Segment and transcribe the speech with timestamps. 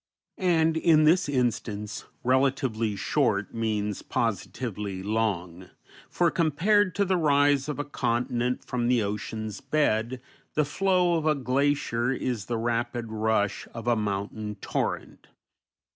[0.39, 5.69] And in this instance "relatively short" means positively long;
[6.09, 10.19] for, compared to the rise of a continent from the ocean's bed,
[10.55, 15.27] the flow of a glacier is the rapid rush of a mountain torrent.